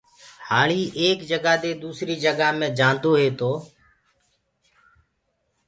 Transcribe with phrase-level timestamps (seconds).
[0.49, 3.51] هآݪي ايڪ جگآ دي دوسري جگآ مي جآندوئي تو